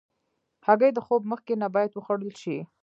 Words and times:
هګۍ 0.67 0.91
د 0.93 0.99
خوب 1.05 1.21
مخکې 1.31 1.53
نه 1.61 1.67
باید 1.75 1.91
وخوړل 1.93 2.31
شي. 2.41 2.57